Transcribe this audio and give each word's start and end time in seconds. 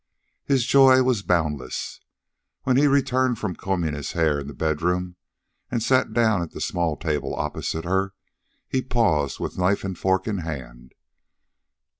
His 0.45 0.65
joy 0.65 1.03
was 1.03 1.21
boundless. 1.21 1.99
When 2.63 2.75
he 2.75 2.87
returned 2.87 3.37
from 3.37 3.55
combing 3.55 3.93
his 3.93 4.13
hair 4.13 4.39
in 4.39 4.47
the 4.47 4.55
bedroom 4.55 5.15
and 5.69 5.83
sat 5.83 6.11
down 6.11 6.41
at 6.41 6.53
the 6.53 6.59
small 6.59 6.97
table 6.97 7.35
opposite 7.35 7.85
her, 7.85 8.15
he 8.67 8.81
paused 8.81 9.39
with 9.39 9.59
knife 9.59 9.83
and 9.83 9.95
fork 9.95 10.25
in 10.27 10.39
hand. 10.39 10.95